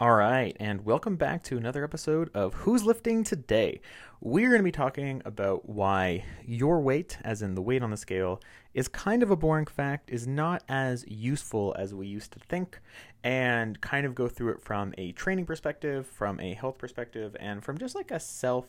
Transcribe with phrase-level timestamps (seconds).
[0.00, 3.80] All right, and welcome back to another episode of Who's Lifting Today.
[4.20, 7.96] We're going to be talking about why your weight, as in the weight on the
[7.96, 8.40] scale,
[8.74, 12.80] is kind of a boring fact, is not as useful as we used to think,
[13.22, 17.62] and kind of go through it from a training perspective, from a health perspective, and
[17.62, 18.66] from just like a self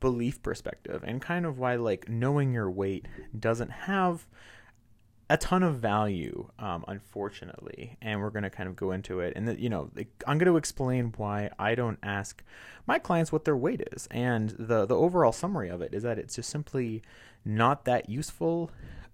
[0.00, 3.06] belief perspective, and kind of why like knowing your weight
[3.38, 4.26] doesn't have
[5.30, 9.32] a ton of value, um, unfortunately, and we're going to kind of go into it.
[9.36, 9.90] And the, you know,
[10.26, 12.42] I'm going to explain why I don't ask
[12.86, 16.18] my clients what their weight is, and the the overall summary of it is that
[16.18, 17.02] it's just simply
[17.44, 18.70] not that useful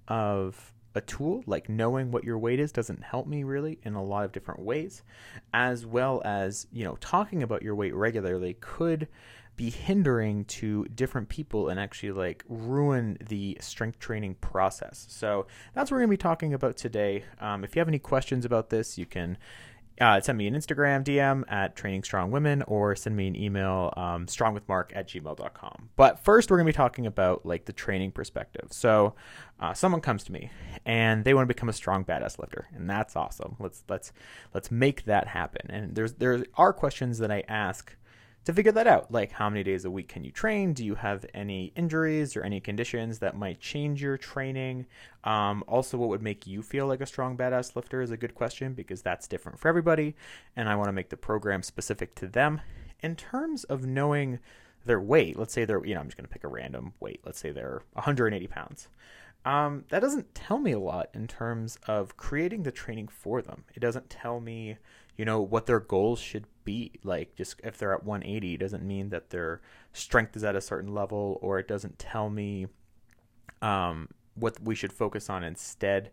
[0.09, 1.43] of a tool.
[1.47, 4.61] Like knowing what your weight is doesn't help me really in a lot of different
[4.61, 5.03] ways,
[5.53, 9.09] as well as you know, talking about your weight regularly could
[9.57, 15.07] be hindering to different people and actually like ruin the strength training process.
[15.11, 17.25] So that's what we're going to be talking about today.
[17.41, 19.37] Um, if you have any questions about this, you can
[20.01, 23.93] uh, send me an Instagram DM at Training Strong Women or send me an email,
[23.97, 25.91] um, strongwithmark at gmail.com.
[25.97, 28.69] But first, we're going to be talking about like the training perspective.
[28.71, 29.15] So
[29.61, 30.51] uh, someone comes to me
[30.87, 33.57] and they want to become a strong badass lifter, and that's awesome.
[33.59, 34.13] Let's let's
[34.55, 35.71] let's make that happen.
[35.71, 37.95] And there's there are questions that I ask
[38.45, 39.13] to figure that out.
[39.13, 40.73] Like, how many days a week can you train?
[40.73, 44.87] Do you have any injuries or any conditions that might change your training?
[45.25, 48.35] Um, also, what would make you feel like a strong, badass lifter is a good
[48.35, 50.15] question because that's different for everybody.
[50.57, 52.61] And I want to make the program specific to them.
[53.01, 54.39] In terms of knowing
[54.85, 57.21] their weight, let's say they're, you know, I'm just going to pick a random weight.
[57.25, 58.89] Let's say they're 180 pounds.
[59.45, 63.65] Um, that doesn't tell me a lot in terms of creating the training for them.
[63.75, 64.77] It doesn't tell me
[65.21, 66.47] you know what their goals should
[67.03, 69.61] like just if they're at 180 doesn't mean that their
[69.93, 72.67] strength is at a certain level or it doesn't tell me
[73.63, 76.11] um, what we should focus on instead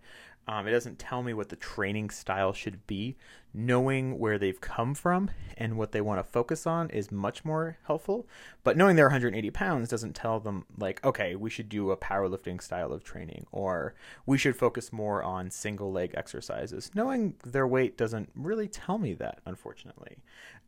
[0.48, 3.18] um, it doesn't tell me what the training style should be.
[3.53, 7.78] Knowing where they've come from and what they want to focus on is much more
[7.86, 8.28] helpful.
[8.64, 12.62] But knowing they're 180 pounds doesn't tell them, like, okay, we should do a powerlifting
[12.62, 13.95] style of training or
[14.26, 16.92] we should focus more on single leg exercises.
[16.94, 20.17] Knowing their weight doesn't really tell me that, unfortunately,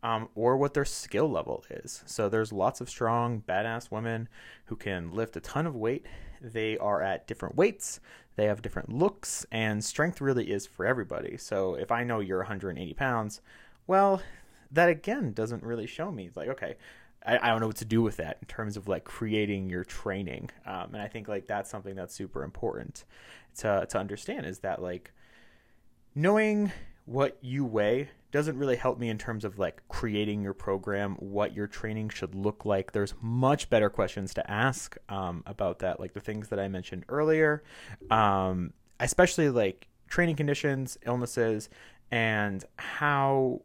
[0.01, 2.03] um, or what their skill level is.
[2.05, 4.27] So there's lots of strong, badass women
[4.65, 6.05] who can lift a ton of weight.
[6.41, 7.99] They are at different weights
[8.39, 11.35] they have different looks, and strength really is for everybody.
[11.35, 13.41] So if I know you're 180 pounds,
[13.87, 14.21] well,
[14.71, 16.29] that again doesn't really show me.
[16.35, 16.75] Like, okay,
[17.25, 19.83] I, I, don't know what to do with that in terms of like creating your
[19.83, 20.49] training.
[20.65, 23.03] Um, and I think like that's something that's super important
[23.57, 25.11] to to understand is that like
[26.15, 26.71] knowing
[27.05, 31.55] what you weigh doesn't really help me in terms of like creating your program, what
[31.55, 32.91] your training should look like.
[32.91, 37.05] There's much better questions to ask um, about that, like the things that I mentioned
[37.09, 37.63] earlier,
[38.11, 41.69] um, especially like training conditions, illnesses,
[42.11, 43.61] and how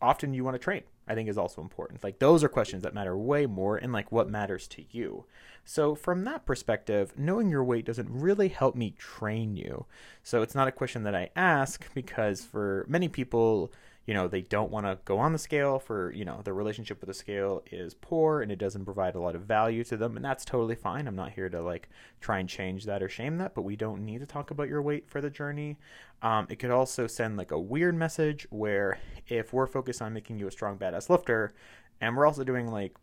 [0.00, 0.82] often you want to train.
[1.08, 2.04] I think is also important.
[2.04, 5.26] Like those are questions that matter way more and like what matters to you.
[5.64, 9.86] So from that perspective, knowing your weight doesn't really help me train you.
[10.22, 13.72] So it's not a question that I ask because for many people
[14.06, 17.00] you know they don't want to go on the scale for you know their relationship
[17.00, 20.16] with the scale is poor and it doesn't provide a lot of value to them
[20.16, 21.06] and that's totally fine.
[21.06, 21.88] I'm not here to like
[22.20, 24.82] try and change that or shame that but we don't need to talk about your
[24.82, 25.78] weight for the journey.
[26.22, 28.98] Um, it could also send like a weird message where
[29.28, 31.54] if we're focused on making you a strong badass lifter
[32.00, 32.96] and we're also doing like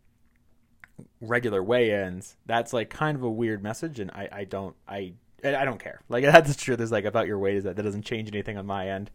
[1.22, 5.66] regular weigh-ins that's like kind of a weird message and i, I don't i I
[5.66, 6.02] don't care.
[6.10, 8.58] Like that's the truth is like about your weight is that that doesn't change anything
[8.58, 9.12] on my end,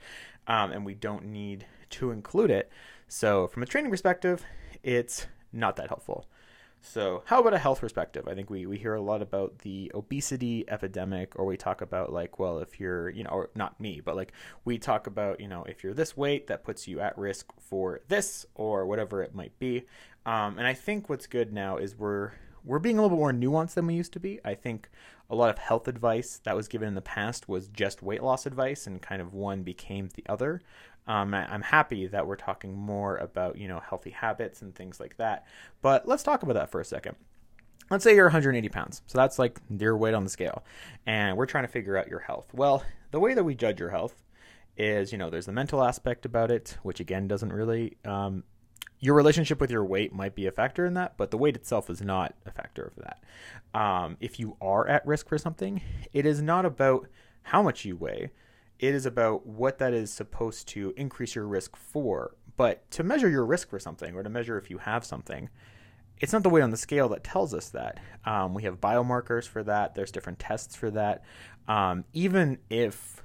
[0.46, 2.70] um, and we don't need to include it.
[3.08, 4.44] So from a training perspective,
[4.82, 6.26] it's not that helpful.
[6.86, 8.28] So how about a health perspective?
[8.28, 12.12] I think we, we hear a lot about the obesity epidemic, or we talk about
[12.12, 14.32] like, well, if you're, you know, or not me, but like
[14.66, 18.00] we talk about, you know, if you're this weight, that puts you at risk for
[18.08, 19.86] this or whatever it might be.
[20.26, 22.32] Um, and I think what's good now is we're
[22.64, 24.40] we're being a little bit more nuanced than we used to be.
[24.44, 24.88] I think
[25.30, 28.46] a lot of health advice that was given in the past was just weight loss
[28.46, 30.62] advice, and kind of one became the other.
[31.06, 34.98] Um, I, am happy that we're talking more about you know healthy habits and things
[35.00, 35.46] like that.
[35.82, 37.16] But let's talk about that for a second.
[37.90, 40.64] Let's say you're 180 pounds, so that's like your weight on the scale,
[41.06, 42.48] and we're trying to figure out your health.
[42.54, 44.22] Well, the way that we judge your health
[44.76, 48.44] is you know there's the mental aspect about it, which again doesn't really um,
[49.00, 51.90] your relationship with your weight might be a factor in that, but the weight itself
[51.90, 53.22] is not a factor of that.
[53.78, 55.82] Um, if you are at risk for something,
[56.12, 57.08] it is not about
[57.42, 58.30] how much you weigh,
[58.78, 62.34] it is about what that is supposed to increase your risk for.
[62.56, 65.50] But to measure your risk for something or to measure if you have something,
[66.20, 68.00] it's not the weight on the scale that tells us that.
[68.24, 71.24] Um, we have biomarkers for that, there's different tests for that.
[71.68, 73.22] Um, even if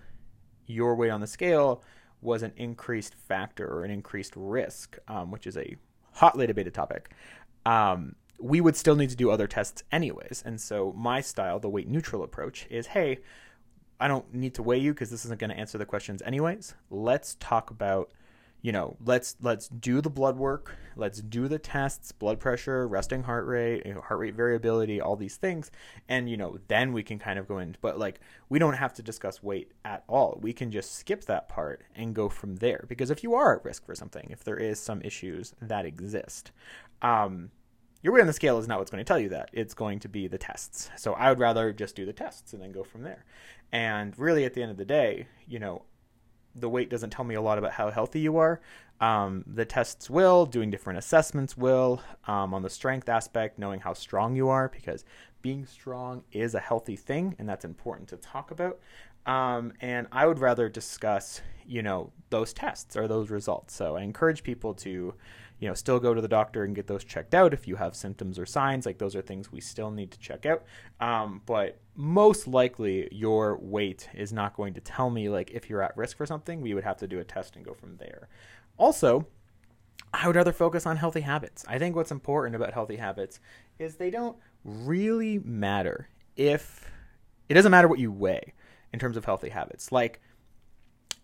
[0.66, 1.84] your weight on the scale
[2.21, 5.75] was an increased factor or an increased risk, um, which is a
[6.13, 7.12] hotly debated topic,
[7.66, 10.44] um, we would still need to do other tests anyways.
[10.45, 13.19] And so my style, the weight neutral approach, is hey,
[14.00, 16.74] I don't need to weigh you because this isn't going to answer the questions anyways.
[16.89, 18.12] Let's talk about
[18.62, 23.24] you know let's let's do the blood work let's do the tests blood pressure resting
[23.24, 25.72] heart rate heart rate variability all these things
[26.08, 28.20] and you know then we can kind of go in but like
[28.50, 32.14] we don't have to discuss weight at all we can just skip that part and
[32.14, 35.02] go from there because if you are at risk for something if there is some
[35.02, 36.52] issues that exist
[37.02, 37.50] um
[38.02, 39.50] your weight on the scale is not what's going to tell you that.
[39.52, 40.90] It's going to be the tests.
[40.96, 43.26] So I would rather just do the tests and then go from there.
[43.72, 45.84] And really, at the end of the day, you know,
[46.56, 48.60] the weight doesn't tell me a lot about how healthy you are.
[49.01, 53.94] Um, the tests will, doing different assessments will, um, on the strength aspect, knowing how
[53.94, 55.06] strong you are, because
[55.42, 58.78] being strong is a healthy thing, and that's important to talk about.
[59.25, 63.75] Um, and I would rather discuss, you know, those tests or those results.
[63.75, 65.13] So I encourage people to
[65.60, 67.95] you know, still go to the doctor and get those checked out if you have
[67.95, 68.86] symptoms or signs.
[68.86, 70.63] Like those are things we still need to check out.
[71.01, 75.81] Um, but most likely, your weight is not going to tell me like if you're
[75.81, 76.62] at risk for something.
[76.62, 78.30] We would have to do a test and go from there.
[78.77, 79.27] Also,
[80.13, 81.66] I would rather focus on healthy habits.
[81.68, 83.42] I think what's important about healthy habits
[83.77, 86.07] is they don't really matter
[86.38, 86.89] if
[87.50, 88.54] it doesn't matter what you weigh
[88.94, 89.92] in terms of healthy habits.
[89.92, 90.22] Like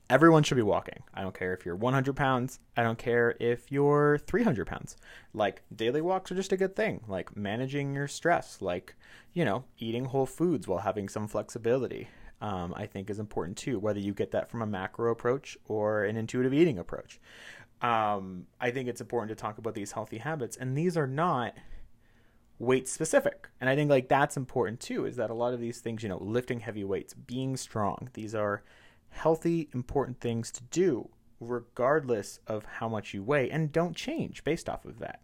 [0.10, 1.04] everyone should be walking.
[1.14, 2.60] I don't care if you're 100 pounds.
[2.78, 4.98] I don't care if you're 300 pounds.
[5.34, 7.04] Like, daily walks are just a good thing.
[7.08, 8.96] Like, managing your stress, like,
[9.34, 12.08] you know, eating whole foods while having some flexibility,
[12.42, 16.04] um, I think is important too, whether you get that from a macro approach or
[16.04, 17.20] an intuitive eating approach.
[17.82, 21.56] Um, I think it's important to talk about these healthy habits, and these are not
[22.60, 23.50] weight specific.
[23.60, 26.10] And I think, like, that's important too, is that a lot of these things, you
[26.10, 28.64] know, lifting heavy weights, being strong, these are
[29.10, 31.10] healthy, important things to do,
[31.40, 35.22] regardless of how much you weigh, and don't change based off of that.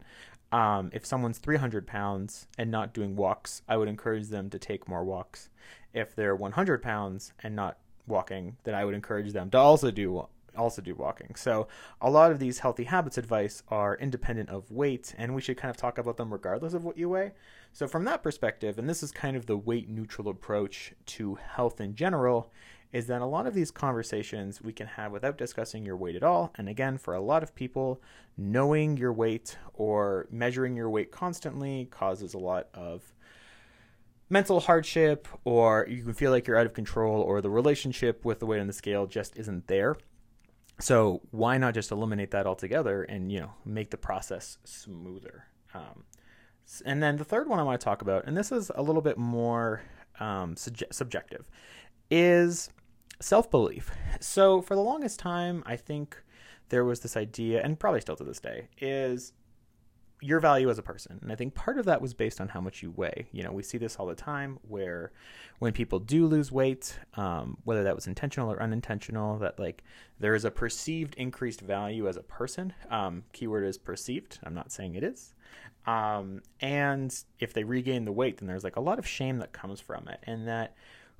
[0.52, 4.88] Um, if someone's 300 pounds and not doing walks, I would encourage them to take
[4.88, 5.50] more walks.
[5.94, 10.12] If they're 100 pounds and not walking, then I would encourage them to also do
[10.58, 11.36] also do walking.
[11.36, 11.68] So
[12.00, 15.70] a lot of these healthy habits advice are independent of weight, and we should kind
[15.70, 17.32] of talk about them regardless of what you weigh.
[17.74, 21.80] So from that perspective, and this is kind of the weight neutral approach to health
[21.80, 22.52] in general,
[22.92, 26.24] is that a lot of these conversations we can have without discussing your weight at
[26.24, 26.52] all.
[26.56, 28.02] And again, for a lot of people,
[28.38, 33.14] knowing your weight or measuring your weight constantly causes a lot of
[34.30, 38.40] mental hardship, or you can feel like you're out of control, or the relationship with
[38.40, 39.96] the weight on the scale just isn't there.
[40.82, 45.46] So why not just eliminate that altogether and you know make the process smoother?
[45.74, 46.04] Um,
[46.86, 49.02] and then the third one I want to talk about, and this is a little
[49.02, 49.82] bit more
[50.20, 51.46] um, subjective,
[52.10, 52.70] is
[53.20, 53.92] self belief.
[54.20, 56.18] So, for the longest time, I think
[56.70, 59.34] there was this idea, and probably still to this day, is
[60.22, 61.20] your value as a person.
[61.22, 63.28] And I think part of that was based on how much you weigh.
[63.32, 65.12] You know, we see this all the time where
[65.60, 69.84] when people do lose weight, um, whether that was intentional or unintentional, that like
[70.20, 72.74] there is a perceived increased value as a person.
[72.90, 74.40] Um, keyword is perceived.
[74.44, 75.34] I'm not saying it is.
[75.86, 79.52] Um, and if they regain the weight, then there's like a lot of shame that
[79.52, 80.20] comes from it.
[80.24, 80.76] And that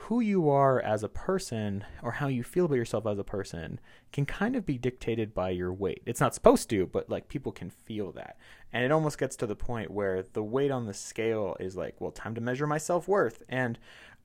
[0.06, 3.80] who you are as a person or how you feel about yourself as a person
[4.12, 6.02] can kind of be dictated by your weight.
[6.08, 8.38] It's not supposed to, but like people can feel that.
[8.74, 12.02] And it almost gets to the point where the weight on the scale is like,
[12.02, 13.44] well, time to measure my self worth.
[13.48, 13.78] And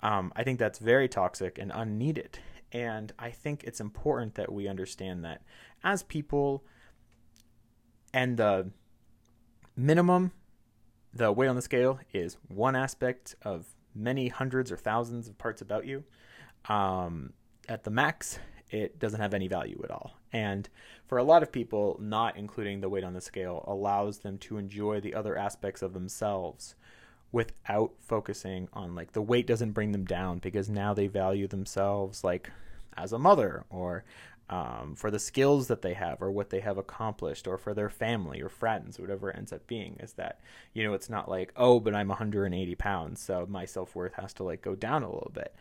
[0.03, 2.39] um, I think that's very toxic and unneeded.
[2.73, 5.43] And I think it's important that we understand that
[5.85, 6.65] as people,
[8.15, 8.71] and the
[9.77, 10.33] minimum,
[11.13, 15.63] the weight on the scale is one aspect of many hundreds or thousands of parts
[15.63, 16.05] about you.
[16.69, 17.33] Um,
[17.69, 18.39] at the max,
[18.71, 20.17] it doesn't have any value at all.
[20.33, 20.69] And
[21.07, 24.59] for a lot of people, not including the weight on the scale allows them to
[24.59, 26.75] enjoy the other aspects of themselves
[27.33, 32.23] without focusing on like the weight doesn't bring them down because now they value themselves
[32.23, 32.51] like
[32.97, 34.05] as a mother or
[34.49, 37.91] um, for the skills that they have or what they have accomplished or for their
[37.91, 40.41] family or friends, whatever it ends up being, is that,
[40.73, 44.33] you know, it's not like, oh, but I'm 180 pounds, so my self worth has
[44.35, 45.55] to like go down a little bit.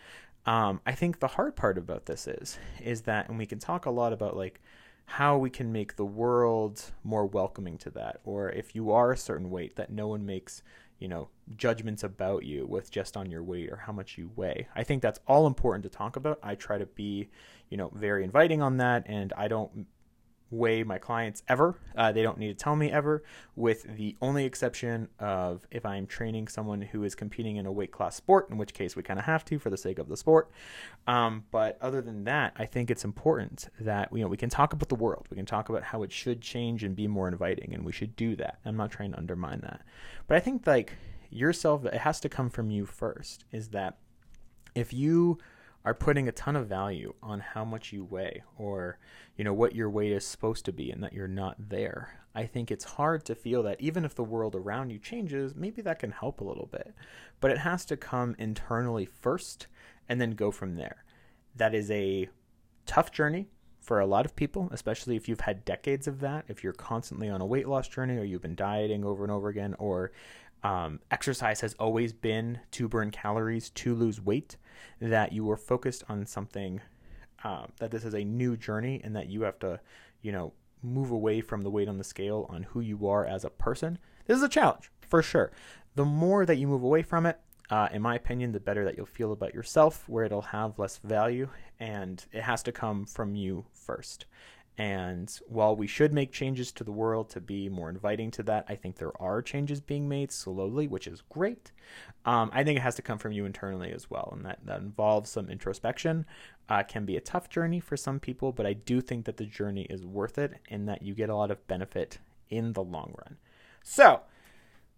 [0.46, 3.88] Um, I think the hard part about this is, is that, and we can talk
[3.88, 4.62] a lot about like
[5.06, 9.18] how we can make the world more welcoming to that, or if you are a
[9.18, 10.62] certain weight, that no one makes
[11.00, 14.68] you know judgments about you with just on your weight or how much you weigh.
[14.76, 16.40] I think that's all important to talk about.
[16.42, 17.30] I try to be
[17.70, 19.88] you know very inviting on that and i don't
[20.52, 21.76] weigh my clients ever.
[21.96, 23.24] Uh, they don't need to tell me ever,
[23.56, 27.92] with the only exception of if I'm training someone who is competing in a weight
[27.92, 30.18] class sport, in which case we kind of have to for the sake of the
[30.18, 30.52] sport.
[31.08, 34.74] Um, but other than that, I think it's important that you know we can talk
[34.74, 35.28] about the world.
[35.30, 38.16] We can talk about how it should change and be more inviting, and we should
[38.16, 38.60] do that.
[38.66, 39.82] I'm not trying to undermine that,
[40.28, 40.94] but I think like
[41.30, 43.46] yourself, it has to come from you first.
[43.52, 43.98] Is that
[44.76, 45.40] if you
[45.86, 48.98] are putting a ton of value on how much you weigh or
[49.38, 52.20] you know what your weight is supposed to be and that you're not there.
[52.34, 55.82] I think it's hard to feel that even if the world around you changes maybe
[55.84, 56.94] that can help a little bit.
[57.40, 59.68] But it has to come internally first
[60.10, 61.06] and then go from there.
[61.56, 62.30] That is a
[62.88, 63.48] tough journey
[63.80, 66.46] for a lot of people especially if you've had decades of that.
[66.48, 69.50] If you're constantly on a weight loss journey or you've been dieting over and over
[69.50, 70.12] again or
[70.66, 74.58] um, exercise has always been to burn calories to lose weight,
[75.00, 76.82] that you were focused on something,
[77.44, 79.80] uh, that this is a new journey and that you have to,
[80.24, 83.46] you know, move away from the weight on the scale on who you are as
[83.46, 84.00] a person.
[84.26, 85.52] This is a challenge for sure.
[85.94, 88.98] The more that you move away from it, uh, in my opinion, the better that
[88.98, 91.48] you'll feel about yourself, where it'll have less value,
[91.80, 94.26] and it has to come from you first.
[94.78, 98.66] And while we should make changes to the world to be more inviting to that,
[98.68, 101.72] I think there are changes being made slowly, which is great.
[102.26, 104.82] Um, I think it has to come from you internally as well, and that, that
[104.82, 106.26] involves some introspection.
[106.68, 109.46] Uh, can be a tough journey for some people, but I do think that the
[109.46, 112.18] journey is worth it and that you get a lot of benefit
[112.50, 113.38] in the long run.
[113.82, 114.22] So,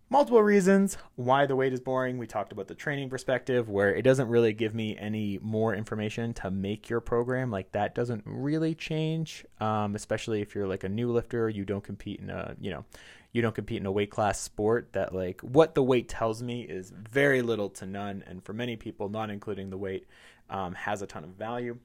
[0.09, 2.17] multiple reasons why the weight is boring.
[2.17, 6.33] We talked about the training perspective, where it doesn't really give me any more information
[6.35, 7.51] to make your program.
[7.51, 11.49] Like that doesn't really change, um, especially if you're like a new lifter.
[11.49, 12.85] You don't compete in a you know
[13.33, 14.93] you don't compete in a weight class sport.
[14.93, 18.75] That like what the weight tells me is very little to none, and for many
[18.75, 20.07] people, not including the weight,
[20.49, 21.77] um, has a ton of value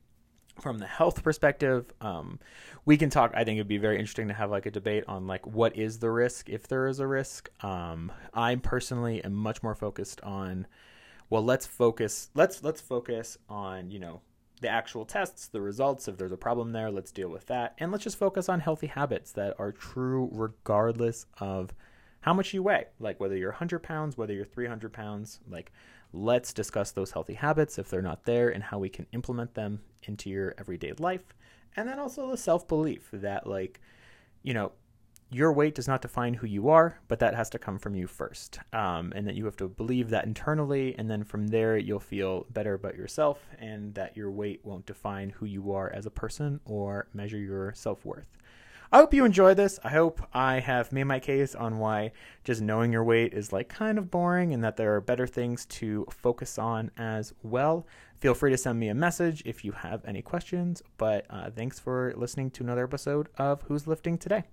[0.60, 2.38] from the health perspective um,
[2.84, 5.26] we can talk i think it'd be very interesting to have like a debate on
[5.26, 7.50] like what is the risk if there is a risk.
[7.64, 10.66] Um, i personally am much more focused on
[11.30, 14.20] well let's focus let's let's focus on you know
[14.62, 17.74] the actual tests the results if there's a problem there let's deal with that.
[17.78, 21.74] And let's just focus on healthy habits that are true regardless of
[22.22, 25.70] how much you weigh like whether you're 100 pounds whether you're 300 pounds like
[26.12, 29.80] let's discuss those healthy habits if they're not there and how we can implement them
[30.04, 31.34] into your everyday life.
[31.76, 33.80] And then also the self belief that, like,
[34.42, 34.72] you know,
[35.30, 38.06] your weight does not define who you are, but that has to come from you
[38.06, 38.58] first.
[38.74, 42.46] Um, and that you have to believe that internally, and then from there, you'll feel
[42.50, 46.60] better about yourself, and that your weight won't define who you are as a person
[46.66, 48.36] or measure your self worth.
[48.94, 49.80] I hope you enjoy this.
[49.82, 52.12] I hope I have made my case on why
[52.44, 55.64] just knowing your weight is like kind of boring and that there are better things
[55.66, 57.86] to focus on as well.
[58.20, 60.82] Feel free to send me a message if you have any questions.
[60.98, 64.44] But uh, thanks for listening to another episode of Who's Lifting Today.